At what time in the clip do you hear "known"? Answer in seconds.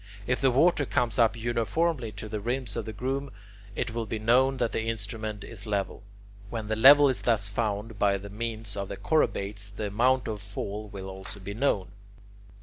4.17-4.57, 11.53-11.91